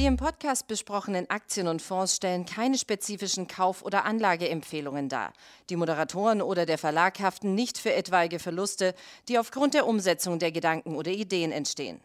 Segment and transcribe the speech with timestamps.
[0.00, 5.34] Die im Podcast besprochenen Aktien und Fonds stellen keine spezifischen Kauf- oder Anlageempfehlungen dar.
[5.68, 8.94] Die Moderatoren oder der Verlag haften nicht für etwaige Verluste,
[9.28, 12.00] die aufgrund der Umsetzung der Gedanken oder Ideen entstehen.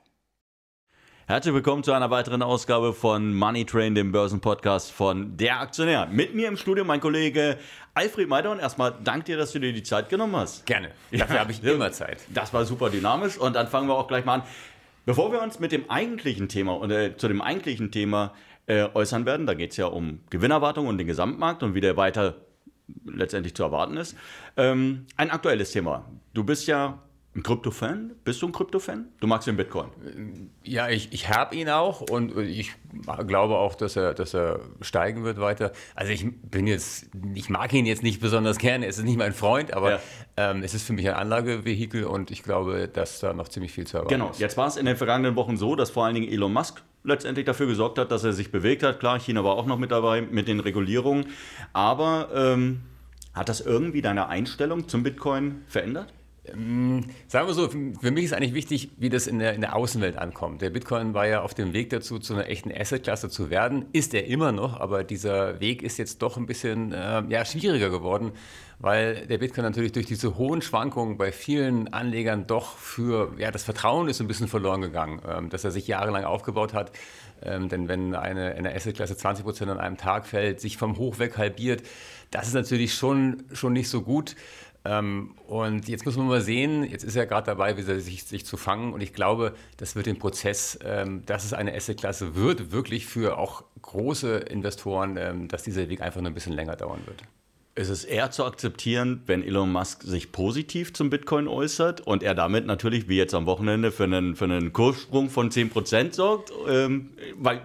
[1.27, 6.05] Herzlich willkommen zu einer weiteren Ausgabe von Money Train, dem Börsenpodcast von Der Aktionär.
[6.05, 7.57] Mit mir im Studio mein Kollege
[7.93, 8.59] Alfred Maidorn.
[8.59, 10.65] Erstmal danke dir, dass du dir die Zeit genommen hast.
[10.65, 10.91] Gerne.
[11.11, 12.19] Dafür ja, habe ich immer Zeit.
[12.27, 14.43] Das war super dynamisch und dann fangen wir auch gleich mal an.
[15.05, 18.33] Bevor wir uns mit dem eigentlichen Thema oder äh, zu dem eigentlichen Thema
[18.65, 21.95] äh, äußern werden, da geht es ja um Gewinnerwartung und den Gesamtmarkt und wie der
[21.95, 22.35] weiter
[23.05, 24.17] letztendlich zu erwarten ist.
[24.57, 26.05] Ähm, ein aktuelles Thema.
[26.33, 27.03] Du bist ja
[27.35, 28.13] ein Krypto-Fan?
[28.23, 29.09] Bist du ein Krypto-Fan?
[29.19, 29.89] Du magst den Bitcoin?
[30.63, 32.71] Ja, ich, ich habe ihn auch und ich
[33.27, 35.73] glaube auch, dass er, dass er steigen wird weiter.
[35.95, 39.33] Also ich bin jetzt, ich mag ihn jetzt nicht besonders gerne, es ist nicht mein
[39.33, 39.99] Freund, aber ja.
[40.37, 43.85] ähm, es ist für mich ein Anlagevehikel und ich glaube, dass da noch ziemlich viel
[43.85, 44.29] zu erwarten genau.
[44.29, 44.37] ist.
[44.37, 46.83] Genau, jetzt war es in den vergangenen Wochen so, dass vor allen Dingen Elon Musk
[47.03, 49.01] letztendlich dafür gesorgt hat, dass er sich bewegt hat.
[49.01, 51.27] Klar, China war auch noch mit dabei mit den Regulierungen,
[51.73, 52.81] aber ähm,
[53.33, 56.13] hat das irgendwie deine Einstellung zum Bitcoin verändert?
[56.51, 59.75] Ähm, sagen wir so, für mich ist eigentlich wichtig, wie das in der, in der
[59.75, 60.61] Außenwelt ankommt.
[60.61, 63.85] Der Bitcoin war ja auf dem Weg dazu, zu einer echten Assetklasse zu werden.
[63.93, 67.89] Ist er immer noch, aber dieser Weg ist jetzt doch ein bisschen äh, ja, schwieriger
[67.89, 68.31] geworden,
[68.79, 73.63] weil der Bitcoin natürlich durch diese hohen Schwankungen bei vielen Anlegern doch für, ja, das
[73.63, 76.91] Vertrauen ist ein bisschen verloren gegangen, ähm, dass er sich jahrelang aufgebaut hat.
[77.41, 81.19] Ähm, denn wenn eine, eine Assetklasse 20 Prozent an einem Tag fällt, sich vom Hoch
[81.19, 81.83] weg halbiert,
[82.31, 84.35] das ist natürlich schon, schon nicht so gut.
[84.85, 88.55] Ähm, und jetzt muss man mal sehen, jetzt ist er gerade dabei, sich, sich zu
[88.55, 88.93] fangen.
[88.93, 93.37] Und ich glaube, das wird den Prozess, ähm, dass es eine Assetklasse wird, wirklich für
[93.37, 97.23] auch große Investoren, ähm, dass dieser Weg einfach noch ein bisschen länger dauern wird.
[97.77, 102.33] Es ist eher zu akzeptieren, wenn Elon Musk sich positiv zum Bitcoin äußert und er
[102.33, 106.53] damit natürlich, wie jetzt am Wochenende, für einen, für einen Kurssprung von 10% sorgt.
[106.69, 107.63] Ähm, weil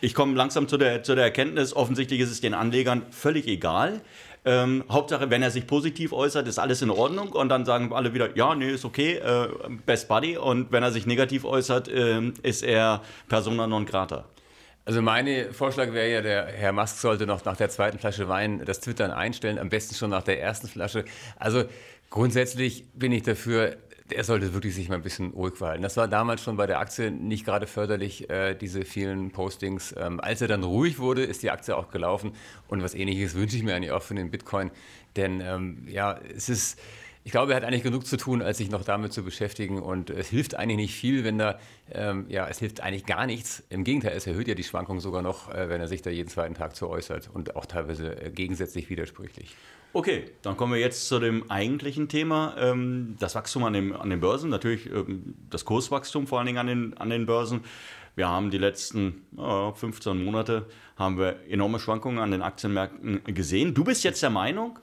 [0.00, 4.00] ich komme langsam zu der, zu der Erkenntnis, offensichtlich ist es den Anlegern völlig egal,
[4.44, 8.14] ähm, Hauptsache, wenn er sich positiv äußert, ist alles in Ordnung und dann sagen alle
[8.14, 9.48] wieder, ja, nee, ist okay, äh,
[9.84, 10.38] best buddy.
[10.38, 14.24] Und wenn er sich negativ äußert, äh, ist er persona non grata.
[14.86, 18.62] Also mein Vorschlag wäre ja, der Herr Musk sollte noch nach der zweiten Flasche Wein
[18.64, 21.04] das Twittern einstellen, am besten schon nach der ersten Flasche.
[21.36, 21.64] Also
[22.08, 23.76] grundsätzlich bin ich dafür,
[24.12, 25.82] er sollte wirklich sich mal ein bisschen ruhig verhalten.
[25.82, 29.94] Das war damals schon bei der Aktie nicht gerade förderlich, äh, diese vielen Postings.
[29.98, 32.32] Ähm, als er dann ruhig wurde, ist die Aktie auch gelaufen.
[32.68, 34.70] Und was ähnliches wünsche ich mir eigentlich auch für den Bitcoin.
[35.16, 36.78] Denn ähm, ja, es ist,
[37.24, 39.80] ich glaube, er hat eigentlich genug zu tun, als sich noch damit zu beschäftigen.
[39.80, 41.58] Und es hilft eigentlich nicht viel, wenn da,
[41.90, 43.62] ähm, ja, es hilft eigentlich gar nichts.
[43.70, 46.28] Im Gegenteil, es erhöht ja die Schwankung sogar noch, äh, wenn er sich da jeden
[46.28, 49.56] zweiten Tag zu äußert und auch teilweise äh, gegensätzlich widersprüchlich.
[49.92, 52.54] Okay, dann kommen wir jetzt zu dem eigentlichen Thema.
[52.58, 56.58] Ähm, das Wachstum an, dem, an den Börsen, natürlich ähm, das Kurswachstum vor allen Dingen
[56.58, 57.64] an den, an den Börsen.
[58.14, 63.72] Wir haben die letzten 15 Monate haben wir enorme Schwankungen an den Aktienmärkten gesehen.
[63.72, 64.78] Du bist jetzt der Meinung,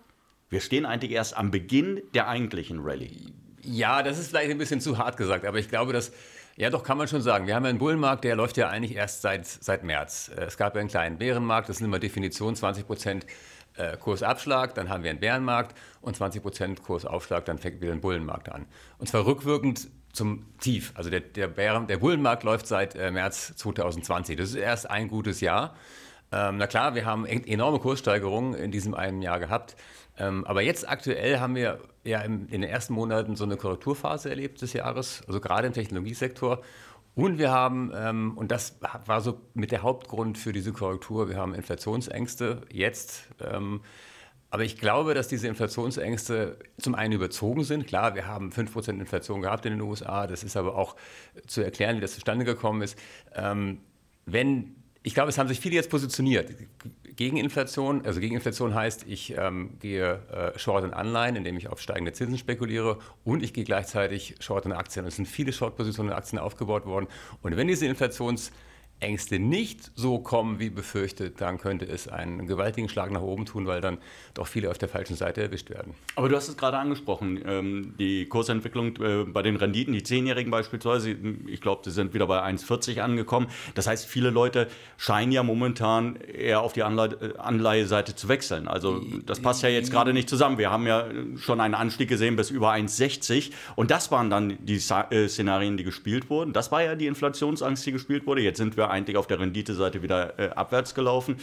[0.50, 3.34] wir stehen eigentlich erst am Beginn der eigentlichen Rallye.
[3.64, 6.14] Ja, das ist vielleicht ein bisschen zu hart gesagt, aber ich glaube, dass
[6.56, 7.46] ja, doch, kann man schon sagen.
[7.46, 10.32] Wir haben einen Bullenmarkt, der läuft ja eigentlich erst seit, seit März.
[10.36, 13.28] Es gab ja einen kleinen Bärenmarkt, das sind immer Definition, 20 Prozent
[14.00, 18.50] Kursabschlag, dann haben wir einen Bärenmarkt und 20 Prozent Kursaufschlag, dann fängt wieder ein Bullenmarkt
[18.50, 18.66] an.
[18.98, 20.92] Und zwar rückwirkend zum Tief.
[20.96, 24.36] Also der, der, Bären, der Bullenmarkt läuft seit äh, März 2020.
[24.36, 25.76] Das ist erst ein gutes Jahr.
[26.32, 29.76] Ähm, na klar, wir haben enorme Kurssteigerungen in diesem einen Jahr gehabt.
[30.20, 34.30] Ähm, aber jetzt aktuell haben wir ja im, in den ersten Monaten so eine Korrekturphase
[34.30, 36.62] erlebt des Jahres, also gerade im Technologiesektor.
[37.18, 41.38] Und wir haben, ähm, und das war so mit der Hauptgrund für diese Korrektur, wir
[41.38, 43.24] haben Inflationsängste jetzt.
[43.42, 43.82] Ähm,
[44.52, 47.88] aber ich glaube, dass diese Inflationsängste zum einen überzogen sind.
[47.88, 50.28] Klar, wir haben 5% Inflation gehabt in den USA.
[50.28, 50.96] Das ist aber auch
[51.48, 53.00] zu erklären, wie das zustande gekommen ist.
[53.34, 53.80] Ähm,
[54.28, 56.52] wenn ich glaube, es haben sich viele jetzt positioniert.
[57.18, 61.82] Gegen Inflation, also gegen heißt, ich ähm, gehe äh, short in Anleihen, indem ich auf
[61.82, 65.06] steigende Zinsen spekuliere und ich gehe gleichzeitig short in Aktien.
[65.06, 67.08] Es sind viele Short-Positionen in Aktien aufgebaut worden.
[67.42, 68.52] Und wenn diese Inflations-
[69.00, 73.68] Ängste nicht so kommen wie befürchtet, dann könnte es einen gewaltigen Schlag nach oben tun,
[73.68, 74.00] weil dann
[74.34, 75.94] doch viele auf der falschen Seite erwischt werden.
[76.16, 80.50] Aber du hast es gerade angesprochen, ähm, die Kursentwicklung äh, bei den Renditen, die Zehnjährigen
[80.50, 81.16] beispielsweise,
[81.46, 83.48] ich glaube, sie sind wieder bei 1,40 angekommen.
[83.76, 84.68] Das heißt, viele Leute
[84.98, 88.68] scheinen ja momentan eher auf die Anleihe, Anleiheseite zu wechseln.
[88.68, 90.58] Also das passt ja jetzt gerade nicht zusammen.
[90.58, 91.06] Wir haben ja
[91.38, 95.84] schon einen Anstieg gesehen bis über 1,60 und das waren dann die äh, Szenarien, die
[95.84, 96.52] gespielt wurden.
[96.54, 98.42] Das war ja die Inflationsangst, die gespielt wurde.
[98.42, 101.38] Jetzt sind wir eigentlich auf der Renditeseite wieder äh, abwärts gelaufen.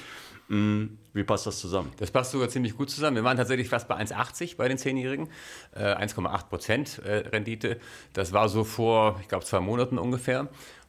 [0.49, 1.93] Mm, wie passt das zusammen?
[1.99, 3.17] Das passt sogar ziemlich gut zusammen.
[3.17, 5.29] Wir waren tatsächlich fast bei 1,80 bei den Zehnjährigen,
[5.75, 7.79] äh, 1,8 Prozent äh, Rendite.
[8.13, 10.49] Das war so vor, ich glaube, zwei Monaten ungefähr.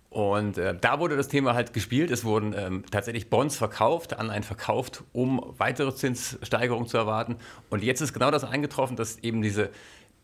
[0.09, 2.09] Und äh, da wurde das Thema halt gespielt.
[2.09, 7.35] Es wurden ähm, tatsächlich Bonds verkauft, Anleihen verkauft, um weitere Zinssteigerungen zu erwarten.
[7.69, 9.71] Und jetzt ist genau das eingetroffen, dass eben diese,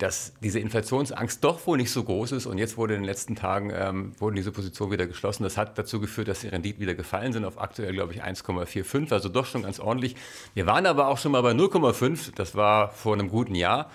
[0.01, 2.47] dass diese Inflationsangst doch wohl nicht so groß ist.
[2.47, 5.43] Und jetzt wurde in den letzten Tagen ähm, wurden diese Positionen wieder geschlossen.
[5.43, 9.13] Das hat dazu geführt, dass die Renditen wieder gefallen sind auf aktuell, glaube ich, 1,45.
[9.13, 10.15] Also doch schon ganz ordentlich.
[10.55, 12.31] Wir waren aber auch schon mal bei 0,5.
[12.33, 13.91] Das war vor einem guten Jahr.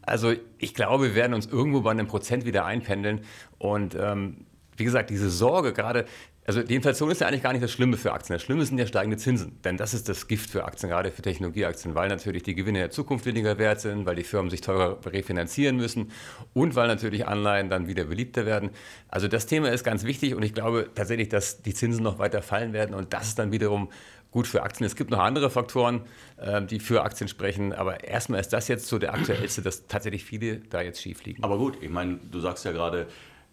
[0.00, 3.20] Also ich glaube, wir werden uns irgendwo bei einem Prozent wieder einpendeln.
[3.58, 4.46] Und ähm,
[4.78, 6.06] wie gesagt, diese Sorge gerade,
[6.50, 8.34] also die Inflation ist ja eigentlich gar nicht das Schlimme für Aktien.
[8.34, 9.62] Das Schlimme sind ja steigende Zinsen.
[9.62, 12.82] Denn das ist das Gift für Aktien, gerade für Technologieaktien, weil natürlich die Gewinne in
[12.82, 16.10] der Zukunft weniger wert sind, weil die Firmen sich teurer refinanzieren müssen
[16.52, 18.70] und weil natürlich Anleihen dann wieder beliebter werden.
[19.06, 22.42] Also das Thema ist ganz wichtig und ich glaube tatsächlich, dass die Zinsen noch weiter
[22.42, 23.88] fallen werden und das ist dann wiederum
[24.32, 24.86] gut für Aktien.
[24.86, 26.00] Es gibt noch andere Faktoren,
[26.36, 30.24] äh, die für Aktien sprechen, aber erstmal ist das jetzt so der aktuellste, dass tatsächlich
[30.24, 31.44] viele da jetzt schief liegen.
[31.44, 33.06] Aber gut, ich meine, du sagst ja gerade,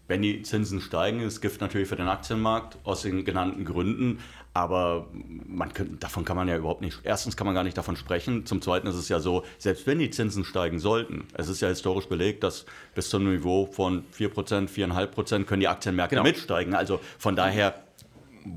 [0.08, 4.18] wenn die Zinsen steigen, ist Gift natürlich für den Aktienmarkt aus den genannten Gründen.
[4.54, 5.06] Aber
[5.46, 8.44] man kann, davon kann man ja überhaupt nicht, erstens kann man gar nicht davon sprechen.
[8.44, 11.68] Zum Zweiten ist es ja so, selbst wenn die Zinsen steigen sollten, es ist ja
[11.68, 12.64] historisch belegt, dass
[12.94, 16.26] bis zum Niveau von 4%, 4,5% können die Aktienmärkte genau.
[16.26, 16.74] mitsteigen.
[16.74, 17.74] Also von daher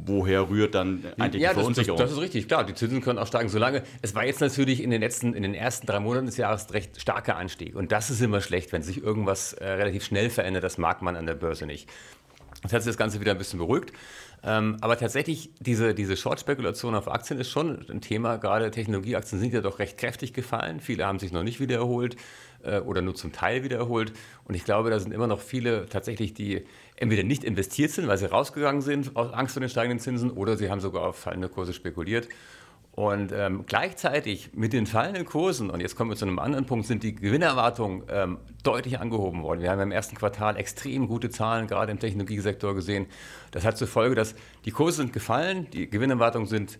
[0.05, 1.97] woher rührt dann eigentlich ja, die Verunsicherung?
[1.97, 2.63] Das, das, das, ist richtig, klar.
[2.63, 3.83] Die Zinsen können auch steigen, solange.
[4.01, 6.99] Es war jetzt natürlich in den letzten, in den ersten drei Monaten des Jahres recht
[6.99, 7.75] starker Anstieg.
[7.75, 10.63] Und das ist immer schlecht, wenn sich irgendwas äh, relativ schnell verändert.
[10.63, 11.89] Das mag man an der Börse nicht.
[12.63, 13.91] Jetzt hat sich das Ganze wieder ein bisschen beruhigt.
[14.43, 18.37] Ähm, aber tatsächlich, diese, diese Short-Spekulation auf Aktien ist schon ein Thema.
[18.37, 20.79] Gerade Technologieaktien sind ja doch recht kräftig gefallen.
[20.79, 22.15] Viele haben sich noch nicht wieder erholt
[22.63, 24.13] äh, oder nur zum Teil wieder erholt.
[24.45, 26.65] Und ich glaube, da sind immer noch viele tatsächlich, die
[26.95, 30.57] entweder nicht investiert sind, weil sie rausgegangen sind aus Angst vor den steigenden Zinsen, oder
[30.57, 32.27] sie haben sogar auf fallende Kurse spekuliert.
[32.93, 36.85] Und ähm, gleichzeitig mit den fallenden Kursen, und jetzt kommen wir zu einem anderen Punkt,
[36.85, 39.61] sind die Gewinnerwartungen ähm, deutlich angehoben worden.
[39.61, 43.05] Wir haben im ersten Quartal extrem gute Zahlen, gerade im Technologiesektor gesehen.
[43.51, 44.35] Das hat zur Folge, dass
[44.65, 46.79] die Kurse sind gefallen, die Gewinnerwartungen sind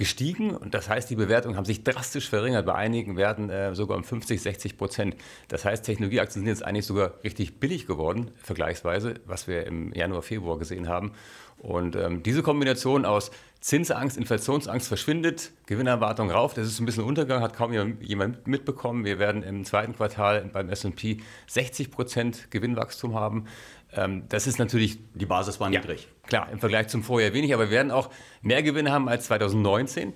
[0.00, 3.98] gestiegen und das heißt, die Bewertungen haben sich drastisch verringert, bei einigen Werten äh, sogar
[3.98, 5.14] um 50, 60 Prozent.
[5.48, 10.22] Das heißt, Technologieaktien sind jetzt eigentlich sogar richtig billig geworden, vergleichsweise, was wir im Januar,
[10.22, 11.12] Februar gesehen haben.
[11.58, 13.30] Und ähm, diese Kombination aus
[13.60, 19.04] Zinsangst, Inflationsangst verschwindet, Gewinnerwartung rauf, das ist ein bisschen Untergang, hat kaum jemand mitbekommen.
[19.04, 23.44] Wir werden im zweiten Quartal beim S&P 60 Prozent Gewinnwachstum haben.
[23.92, 24.98] Ähm, das ist natürlich...
[25.14, 26.08] Die Basis war niedrig.
[26.22, 28.08] Ja, klar, im Vergleich zum Vorjahr wenig, aber wir werden auch
[28.40, 30.14] mehr Gewinne haben als 2019.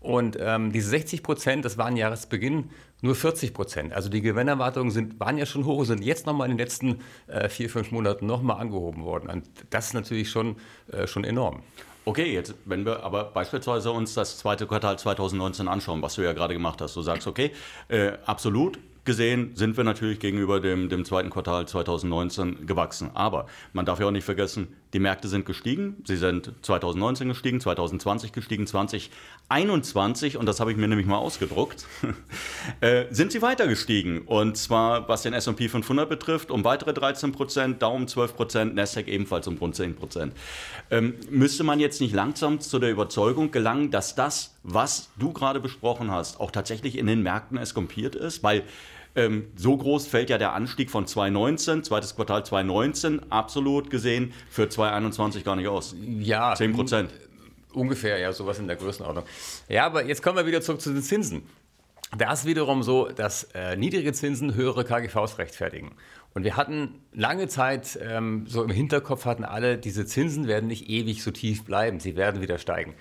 [0.00, 2.70] Und ähm, diese 60 Prozent, das waren Jahresbeginn
[3.02, 3.92] nur 40 Prozent.
[3.92, 7.50] Also die Gewinnerwartungen sind, waren ja schon hoch, sind jetzt nochmal in den letzten äh,
[7.50, 9.28] vier, fünf Monaten nochmal angehoben worden.
[9.28, 10.56] Und das ist natürlich schon,
[10.92, 11.62] äh, schon enorm.
[12.08, 16.34] Okay, jetzt, wenn wir aber beispielsweise uns das zweite Quartal 2019 anschauen, was du ja
[16.34, 17.50] gerade gemacht hast, du sagst, okay,
[17.88, 23.10] äh, absolut, gesehen sind wir natürlich gegenüber dem, dem zweiten Quartal 2019 gewachsen.
[23.14, 26.02] Aber man darf ja auch nicht vergessen, die Märkte sind gestiegen.
[26.06, 31.86] Sie sind 2019 gestiegen, 2020 gestiegen, 2021, und das habe ich mir nämlich mal ausgedruckt,
[32.80, 34.22] äh, sind sie weiter gestiegen.
[34.22, 39.08] Und zwar, was den S&P 500 betrifft, um weitere 13 Prozent, Daumen 12 Prozent, Nasdaq
[39.08, 40.32] ebenfalls um rund 10 Prozent.
[40.90, 45.60] Ähm, müsste man jetzt nicht langsam zu der Überzeugung gelangen, dass das, was du gerade
[45.60, 48.42] besprochen hast, auch tatsächlich in den Märkten eskompiert ist?
[48.42, 48.62] Weil
[49.16, 54.68] ähm, so groß fällt ja der Anstieg von 2019, zweites Quartal 2019, absolut gesehen, für
[54.68, 55.96] 2021 gar nicht aus.
[56.00, 56.54] Ja.
[56.54, 57.10] 10 Prozent.
[57.72, 59.24] Ungefähr, ja, sowas in der Größenordnung.
[59.68, 61.42] Ja, aber jetzt kommen wir wieder zurück zu den Zinsen.
[62.16, 65.92] Da ist wiederum so, dass äh, niedrige Zinsen höhere KGVs rechtfertigen.
[66.34, 70.88] Und wir hatten lange Zeit ähm, so im Hinterkopf hatten alle, diese Zinsen werden nicht
[70.88, 72.94] ewig so tief bleiben, sie werden wieder steigen.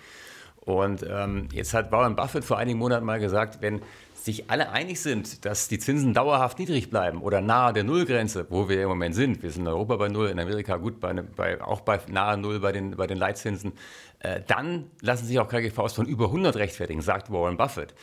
[0.61, 3.81] Und ähm, jetzt hat Warren Buffett vor einigen Monaten mal gesagt, wenn
[4.25, 8.67] sich alle einig sind, dass die Zinsen dauerhaft niedrig bleiben oder nahe der Nullgrenze, wo
[8.67, 11.61] wir im Moment sind, wir sind in Europa bei Null, in Amerika gut, bei, bei,
[11.61, 13.73] auch bei nahe Null bei den, bei den Leitzinsen,
[14.19, 17.93] äh, dann lassen sich auch KGVs von über 100 rechtfertigen, sagt Warren Buffett.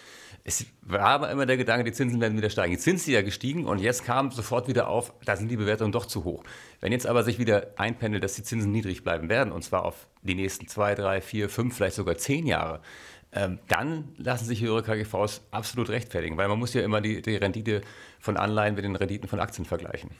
[0.44, 2.72] Es war aber immer der Gedanke, die Zinsen werden wieder steigen.
[2.72, 5.92] Die Zinsen sind ja gestiegen und jetzt kam sofort wieder auf, da sind die Bewertungen
[5.92, 6.44] doch zu hoch.
[6.80, 10.08] Wenn jetzt aber sich wieder einpendelt, dass die Zinsen niedrig bleiben werden, und zwar auf
[10.22, 12.80] die nächsten zwei, drei, vier, fünf, vielleicht sogar zehn Jahre,
[13.68, 17.80] dann lassen sich höhere KGVs absolut rechtfertigen, weil man muss ja immer die, die Rendite
[18.22, 20.10] von Anleihen mit den Renditen von Aktien vergleichen.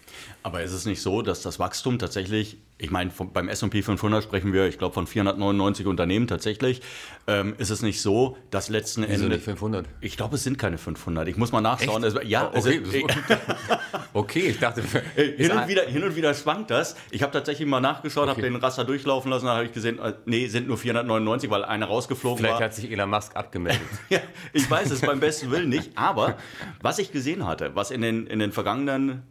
[0.43, 4.53] Aber ist es nicht so, dass das Wachstum tatsächlich, ich meine, beim S&P 500 sprechen
[4.53, 6.83] wir, ich glaube, von 499 Unternehmen tatsächlich,
[7.29, 9.37] ähm, ist es nicht so, dass letzten Wieso Ende...
[9.37, 9.87] nicht 500?
[10.01, 11.29] Ich glaube, es sind keine 500.
[11.29, 12.03] Ich muss mal nachschauen.
[12.03, 12.25] Echt?
[12.25, 13.07] ja, oh, okay.
[13.07, 13.39] Also,
[14.15, 14.83] okay, ich dachte...
[15.15, 16.97] hin, und wieder, hin und wieder schwankt das.
[17.13, 18.31] Ich habe tatsächlich mal nachgeschaut, okay.
[18.31, 21.65] habe den Raster durchlaufen lassen, da habe ich gesehen, äh, nee, sind nur 499, weil
[21.65, 22.59] einer rausgeflogen Vielleicht war.
[22.59, 23.81] Vielleicht hat sich Elon Musk abgemeldet.
[24.09, 24.19] ja,
[24.53, 26.37] ich weiß es beim besten Willen nicht, aber
[26.81, 29.23] was ich gesehen hatte, was in den, in den vergangenen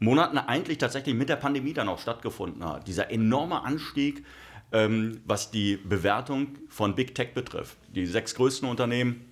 [0.00, 2.86] Monaten eigentlich tatsächlich mit der Pandemie dann auch stattgefunden hat.
[2.86, 4.24] Dieser enorme Anstieg,
[4.72, 7.76] ähm, was die Bewertung von Big Tech betrifft.
[7.94, 9.24] Die sechs größten Unternehmen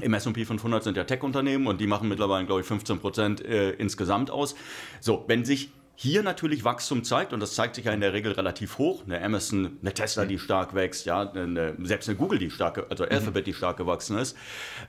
[0.00, 3.70] im S&P 500 sind ja Tech-Unternehmen und die machen mittlerweile, glaube ich, 15 Prozent äh,
[3.72, 4.54] insgesamt aus.
[5.00, 8.32] So, wenn sich hier natürlich Wachstum zeigt, und das zeigt sich ja in der Regel
[8.32, 12.50] relativ hoch, eine Amazon, eine Tesla, die stark wächst, ja, eine, selbst eine Google, die
[12.50, 14.36] stark, also Alphabet, die stark gewachsen ist,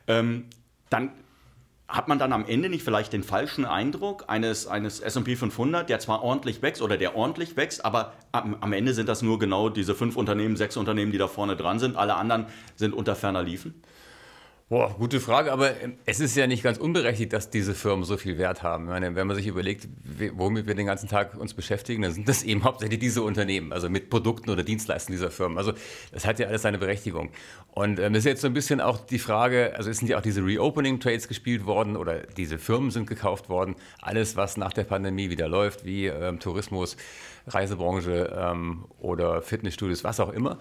[0.08, 0.46] ähm,
[0.90, 1.12] dann
[1.88, 6.00] hat man dann am Ende nicht vielleicht den falschen Eindruck eines, eines S&P 500, der
[6.00, 9.70] zwar ordentlich wächst oder der ordentlich wächst, aber am, am, Ende sind das nur genau
[9.70, 11.96] diese fünf Unternehmen, sechs Unternehmen, die da vorne dran sind.
[11.96, 13.82] Alle anderen sind unter ferner Liefen?
[14.70, 18.18] Boah, gute Frage, aber ähm, es ist ja nicht ganz unberechtigt, dass diese Firmen so
[18.18, 18.88] viel Wert haben.
[18.88, 19.88] Meine, wenn man sich überlegt,
[20.34, 23.90] womit wir den ganzen Tag uns beschäftigen, dann sind das eben hauptsächlich diese Unternehmen, also
[23.90, 25.58] mit Produkten oder Dienstleistungen dieser Firmen.
[25.58, 25.72] Also
[26.12, 27.30] das hat ja alles seine Berechtigung.
[27.72, 30.22] Und ähm, es ist jetzt so ein bisschen auch die Frage, also sind ja auch
[30.22, 33.78] diese Reopening-Trades gespielt worden oder diese Firmen sind gekauft worden.
[34.02, 36.98] Alles, was nach der Pandemie wieder läuft, wie ähm, Tourismus,
[37.48, 40.58] Reisebranche ähm, oder Fitnessstudios, was auch immer.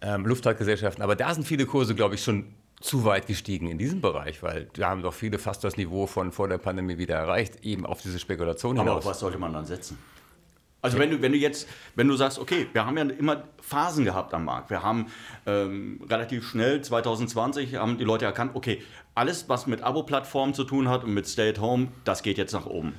[0.00, 1.04] Ähm, Luftfahrtgesellschaften.
[1.04, 2.46] Aber da sind viele Kurse, glaube ich, schon
[2.82, 6.32] zu weit gestiegen in diesem Bereich, weil wir haben doch viele fast das Niveau von
[6.32, 8.88] vor der Pandemie wieder erreicht, eben auf diese Spekulation hinaus.
[8.88, 9.98] Aber auf was sollte man dann setzen?
[10.82, 14.04] Also wenn du, wenn du jetzt, wenn du sagst, okay, wir haben ja immer Phasen
[14.04, 14.68] gehabt am Markt.
[14.68, 15.06] Wir haben
[15.46, 18.82] ähm, relativ schnell 2020 haben die Leute erkannt, okay,
[19.14, 22.52] alles was mit Abo-Plattformen zu tun hat und mit Stay at Home, das geht jetzt
[22.52, 22.94] nach oben.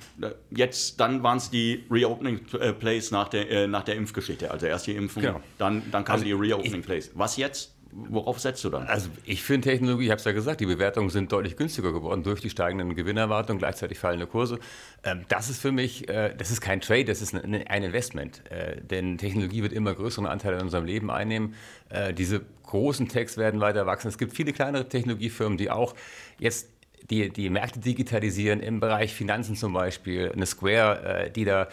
[0.50, 4.66] Jetzt dann waren es die Reopening äh, Plays nach der äh, nach der Impfgeschichte, also
[4.66, 5.42] erst die Impfung, genau.
[5.58, 7.12] dann dann kamen also die Reopening Plays.
[7.16, 7.73] Was jetzt?
[7.95, 8.88] Worauf setzt du dann?
[8.88, 12.23] Also ich finde Technologie, ich habe es ja gesagt, die Bewertungen sind deutlich günstiger geworden
[12.23, 14.59] durch die steigenden Gewinnerwartungen, gleichzeitig fallende Kurse.
[15.03, 18.41] Ähm, das ist für mich, äh, das ist kein Trade, das ist ein, Investment.
[18.51, 21.55] Äh, denn Technologie wird immer größeren Anteil in unserem Leben einnehmen.
[21.89, 24.07] Äh, diese großen Techs werden weiter wachsen.
[24.07, 25.93] Es gibt viele kleinere Technologiefirmen, die auch
[26.39, 26.69] jetzt
[27.09, 31.67] die, die Märkte digitalisieren, im Bereich Finanzen zum Beispiel, eine Square, die da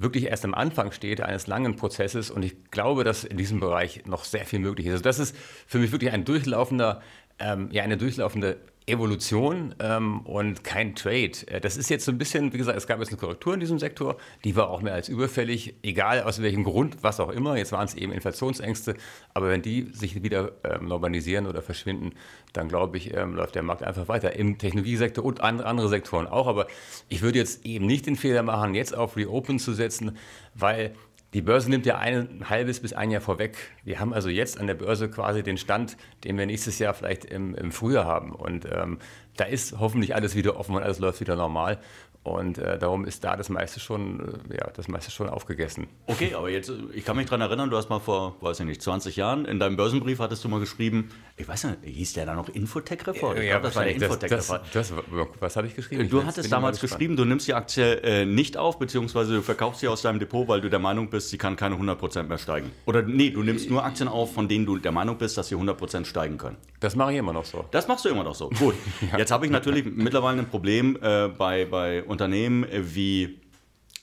[0.00, 4.06] wirklich erst am Anfang steht eines langen Prozesses und ich glaube, dass in diesem Bereich
[4.06, 4.92] noch sehr viel möglich ist.
[4.92, 7.02] Also das ist für mich wirklich ein durchlaufender,
[7.38, 8.56] ähm, ja, eine durchlaufende
[8.90, 11.32] Evolution ähm, und kein Trade.
[11.46, 13.60] Äh, das ist jetzt so ein bisschen, wie gesagt, es gab jetzt eine Korrektur in
[13.60, 17.56] diesem Sektor, die war auch mehr als überfällig, egal aus welchem Grund, was auch immer.
[17.56, 18.94] Jetzt waren es eben Inflationsängste,
[19.34, 22.12] aber wenn die sich wieder ähm, normalisieren oder verschwinden,
[22.52, 24.34] dann glaube ich, ähm, läuft der Markt einfach weiter.
[24.36, 26.46] Im Technologiesektor und andere, andere Sektoren auch.
[26.46, 26.66] Aber
[27.08, 30.16] ich würde jetzt eben nicht den Fehler machen, jetzt auf Reopen zu setzen,
[30.54, 30.94] weil
[31.32, 33.56] die Börse nimmt ja ein halbes bis ein Jahr vorweg.
[33.84, 37.24] Wir haben also jetzt an der Börse quasi den Stand, den wir nächstes Jahr vielleicht
[37.24, 38.32] im, im Frühjahr haben.
[38.32, 38.98] Und ähm,
[39.36, 41.78] da ist hoffentlich alles wieder offen und alles läuft wieder normal.
[42.22, 45.86] Und äh, darum ist da das meiste schon, äh, ja, das meiste schon aufgegessen.
[46.06, 48.82] Okay, aber jetzt, ich kann mich daran erinnern, du hast mal vor, weiß ich nicht,
[48.82, 51.08] 20 Jahren in deinem Börsenbrief hattest du mal geschrieben,
[51.38, 53.38] ich weiß nicht, hieß der da noch Infotech-Report?
[53.38, 55.40] Ja, ja das war der Infotech-Report.
[55.40, 56.10] Was habe ich geschrieben?
[56.10, 59.88] Du hattest damals geschrieben, du nimmst die Aktie äh, nicht auf, beziehungsweise du verkaufst sie
[59.88, 62.70] aus deinem Depot, weil du der Meinung bist, sie kann keine 100% mehr steigen.
[62.84, 65.56] Oder nee, du nimmst nur Aktien auf, von denen du der Meinung bist, dass sie
[65.56, 66.58] 100% steigen können.
[66.80, 67.64] Das mache ich immer noch so.
[67.70, 68.50] Das machst du immer noch so.
[68.50, 68.74] Gut.
[69.12, 69.18] ja.
[69.18, 73.40] Jetzt habe ich natürlich mittlerweile ein Problem äh, bei, bei Unternehmen wie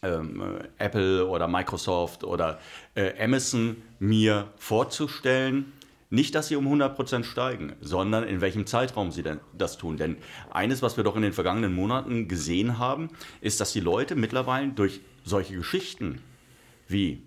[0.02, 2.60] ähm, Apple oder Microsoft oder
[2.96, 5.74] äh, Amazon mir vorzustellen,
[6.10, 9.98] nicht, dass sie um 100% steigen, sondern in welchem Zeitraum sie denn das tun.
[9.98, 10.16] Denn
[10.50, 13.10] eines, was wir doch in den vergangenen Monaten gesehen haben,
[13.42, 16.22] ist, dass die Leute mittlerweile durch solche Geschichten
[16.88, 17.24] wie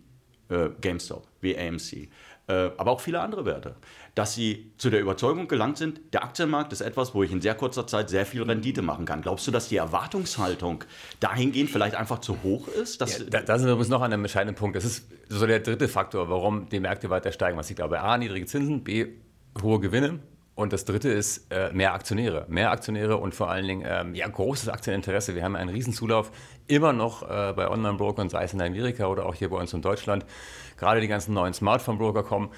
[0.48, 2.08] äh, GameStop, wie AMC, äh,
[2.50, 3.76] aber auch viele andere Werte,
[4.14, 7.54] dass sie zu der Überzeugung gelangt sind, der Aktienmarkt ist etwas, wo ich in sehr
[7.54, 9.22] kurzer Zeit sehr viel Rendite machen kann.
[9.22, 10.84] Glaubst du, dass die Erwartungshaltung
[11.20, 13.00] dahingehend vielleicht einfach zu hoch ist?
[13.00, 14.76] Ja, da, da, sind wir uns noch an einem entscheidenden Punkt.
[14.76, 17.56] Das ist so der dritte Faktor, warum die Märkte weiter steigen.
[17.56, 19.06] Was ich glaube, A, niedrige Zinsen, B,
[19.62, 20.20] hohe Gewinne.
[20.60, 22.44] Und das dritte ist äh, mehr Aktionäre.
[22.48, 25.34] Mehr Aktionäre und vor allen Dingen ähm, ja, großes Aktieninteresse.
[25.34, 26.30] Wir haben einen Riesenzulauf
[26.66, 29.80] immer noch äh, bei Online-Brokern, sei es in Amerika oder auch hier bei uns in
[29.80, 30.26] Deutschland.
[30.76, 32.50] Gerade die ganzen neuen Smartphone-Broker kommen.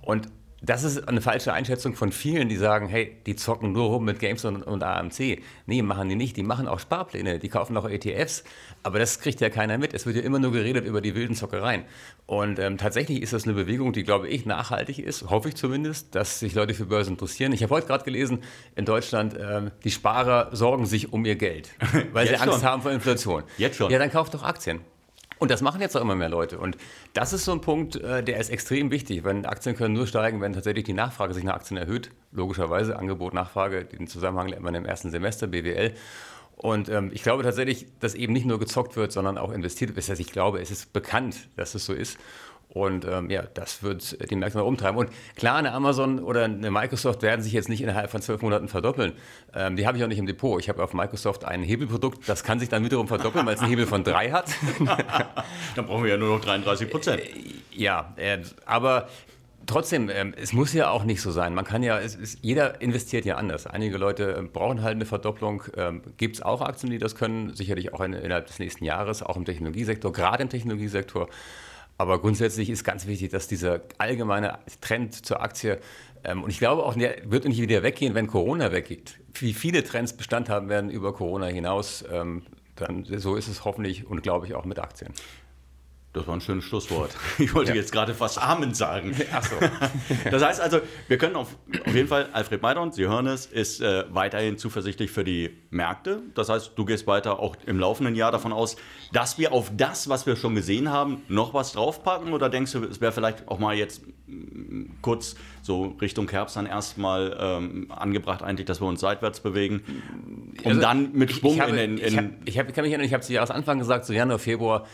[0.00, 0.28] Und
[0.62, 4.18] das ist eine falsche Einschätzung von vielen, die sagen, hey, die zocken nur rum mit
[4.18, 5.40] Games und, und, AMC.
[5.66, 6.36] Nee, machen die nicht.
[6.36, 8.44] Die machen auch Sparpläne, die kaufen auch ETFs.
[8.82, 9.94] Aber das kriegt ja keiner mit.
[9.94, 11.84] Es wird ja immer nur geredet über die wilden Zockereien.
[12.26, 16.14] Und ähm, tatsächlich ist das eine Bewegung, die, glaube ich, nachhaltig ist, hoffe ich zumindest,
[16.14, 17.52] dass sich Leute für Börsen interessieren.
[17.52, 18.42] Ich habe heute gerade gelesen,
[18.76, 21.70] in Deutschland, ähm, die Sparer sorgen sich um ihr Geld,
[22.12, 22.62] weil sie Angst schon.
[22.62, 23.44] haben vor Inflation.
[23.56, 23.90] Jetzt schon.
[23.90, 24.80] Ja, dann kauft doch Aktien.
[25.40, 26.58] Und das machen jetzt auch immer mehr Leute.
[26.58, 26.76] Und
[27.14, 29.24] das ist so ein Punkt, äh, der ist extrem wichtig.
[29.24, 32.10] Wenn Aktien können nur steigen, wenn tatsächlich die Nachfrage sich nach Aktien erhöht.
[32.30, 35.94] Logischerweise Angebot, Nachfrage, den Zusammenhang lernt man im ersten Semester, BWL.
[36.56, 39.96] Und ähm, ich glaube tatsächlich, dass eben nicht nur gezockt wird, sondern auch investiert wird.
[39.96, 42.18] Das heißt, ich glaube, es ist bekannt, dass es so ist.
[42.72, 44.96] Und ähm, ja, das wird die Märkte nach oben treiben.
[44.96, 48.68] Und klar, eine Amazon oder eine Microsoft werden sich jetzt nicht innerhalb von zwölf Monaten
[48.68, 49.12] verdoppeln.
[49.54, 50.60] Ähm, die habe ich auch nicht im Depot.
[50.60, 53.70] Ich habe auf Microsoft ein Hebelprodukt, das kann sich dann wiederum verdoppeln, weil es einen
[53.70, 54.50] Hebel von drei hat.
[55.74, 57.22] dann brauchen wir ja nur noch 33 Prozent.
[57.22, 57.30] Äh,
[57.72, 59.08] ja, äh, aber
[59.66, 61.54] trotzdem, ähm, es muss ja auch nicht so sein.
[61.54, 63.66] Man kann ja, es ist, jeder investiert ja anders.
[63.66, 65.64] Einige Leute ähm, brauchen halt eine Verdopplung.
[65.76, 67.54] Ähm, Gibt es auch Aktien, die das können?
[67.54, 71.28] Sicherlich auch in, innerhalb des nächsten Jahres, auch im Technologiesektor, gerade im Technologiesektor.
[72.00, 75.78] Aber grundsätzlich ist ganz wichtig, dass dieser allgemeine Trend zur Aktie,
[76.24, 79.18] ähm, und ich glaube auch, der wird nicht wieder weggehen, wenn Corona weggeht.
[79.34, 82.40] Wie viele Trends Bestand haben werden über Corona hinaus, ähm,
[82.74, 85.12] dann so ist es hoffentlich und glaube ich auch mit Aktien.
[86.12, 87.10] Das war ein schönes Schlusswort.
[87.38, 87.76] Ich wollte ja.
[87.76, 89.14] jetzt gerade fast Amen sagen.
[89.32, 89.56] Ach so.
[90.30, 93.80] Das heißt also, wir können auf, auf jeden Fall, Alfred Maidon, Sie hören es, ist
[93.80, 96.22] äh, weiterhin zuversichtlich für die Märkte.
[96.34, 98.76] Das heißt, du gehst weiter auch im laufenden Jahr davon aus,
[99.12, 102.32] dass wir auf das, was wir schon gesehen haben, noch was draufpacken?
[102.32, 106.66] Oder denkst du, es wäre vielleicht auch mal jetzt mm, kurz so Richtung Herbst dann
[106.66, 109.82] erstmal ähm, angebracht, eigentlich, dass wir uns seitwärts bewegen,
[110.64, 112.82] um also, dann mit Schwung ich, ich habe, in, in, in ich, hab, ich kann
[112.82, 114.86] mich erinnern, ich habe es Jahresanfang gesagt, so Januar, Februar,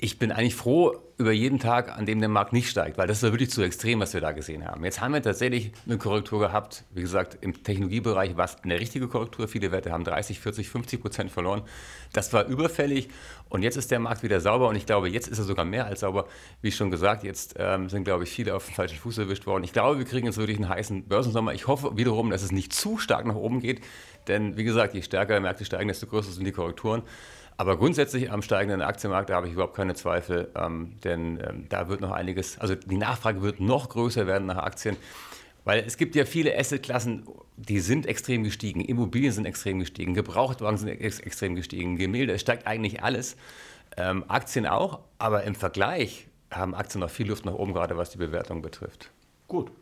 [0.00, 3.22] ich bin eigentlich froh über jeden Tag, an dem der Markt nicht steigt, weil das
[3.24, 4.84] war wirklich zu extrem, was wir da gesehen haben.
[4.84, 6.84] Jetzt haben wir tatsächlich eine Korrektur gehabt.
[6.94, 9.48] Wie gesagt, im Technologiebereich war es eine richtige Korrektur.
[9.48, 11.62] Viele Werte haben 30, 40, 50 Prozent verloren.
[12.12, 13.08] Das war überfällig
[13.48, 15.86] und jetzt ist der Markt wieder sauber und ich glaube, jetzt ist er sogar mehr
[15.86, 16.26] als sauber.
[16.62, 19.64] Wie schon gesagt, jetzt ähm, sind, glaube ich, viele auf den falschen Fuß erwischt worden.
[19.64, 21.52] Ich glaube, wir kriegen jetzt wirklich einen heißen Börsensommer.
[21.52, 23.80] Ich hoffe wiederum, dass es nicht zu stark nach oben geht,
[24.28, 27.02] denn wie gesagt, je stärker Märkte steigen, desto größer sind die Korrekturen.
[27.58, 31.88] Aber grundsätzlich am steigenden Aktienmarkt, da habe ich überhaupt keine Zweifel, ähm, denn ähm, da
[31.88, 34.96] wird noch einiges, also die Nachfrage wird noch größer werden nach Aktien.
[35.64, 38.80] Weil es gibt ja viele Assetklassen, die sind extrem gestiegen.
[38.80, 43.36] Immobilien sind extrem gestiegen, Gebrauchtwagen sind ex extrem gestiegen, Gemälde, es steigt eigentlich alles.
[43.96, 48.10] Ähm, Aktien auch, aber im Vergleich haben Aktien noch viel Luft nach oben, gerade was
[48.10, 49.10] die Bewertung betrifft.
[49.48, 49.72] Gut.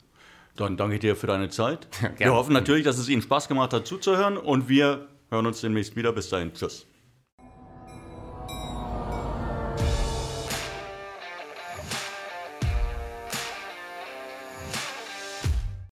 [0.57, 1.87] Dann danke ich dir für deine Zeit.
[2.17, 5.95] wir hoffen natürlich, dass es Ihnen Spaß gemacht hat zuzuhören und wir hören uns demnächst
[5.95, 6.13] wieder.
[6.13, 6.55] Bis dahin.
[6.55, 6.87] Tschüss.